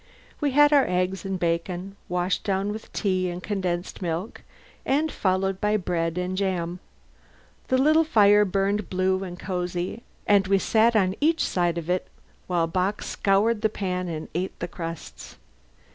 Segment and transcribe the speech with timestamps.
[0.39, 4.41] We had our eggs and bacon, washed down with tea and condensed milk,
[4.83, 6.79] and followed by bread and jam.
[7.67, 12.07] The little fire burned blue and cozy, and we sat on each side of it
[12.47, 15.37] while Bock scoured the pan and ate the crusts.